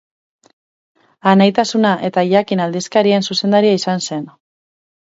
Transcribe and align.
Anaitasuna 1.33 1.93
eta 2.09 2.25
Jakin 2.33 2.65
aldizkarien 2.67 3.31
zuzendaria 3.31 3.81
izan 3.85 4.07
zen. 4.11 4.29